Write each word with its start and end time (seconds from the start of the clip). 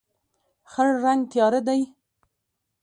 خړ 0.71 0.87
رنګ 1.03 1.21
تیاره 1.31 1.59
دی. 1.67 1.81